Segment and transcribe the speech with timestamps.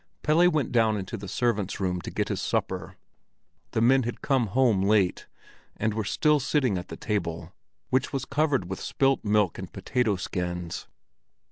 [0.23, 2.95] Pelle went down into the servants' room to get his supper.
[3.69, 5.27] The men had come home late,
[5.77, 7.53] and were still sitting at the table,
[7.91, 10.87] which was covered with spilt milk and potato skins.